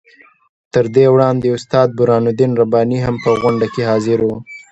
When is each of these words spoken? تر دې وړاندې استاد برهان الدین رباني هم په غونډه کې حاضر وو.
تر 0.73 0.85
دې 0.95 1.05
وړاندې 1.13 1.47
استاد 1.55 1.87
برهان 1.99 2.23
الدین 2.29 2.51
رباني 2.61 2.99
هم 3.05 3.15
په 3.23 3.29
غونډه 3.41 3.67
کې 3.73 3.81
حاضر 3.89 4.19
وو. 4.25 4.35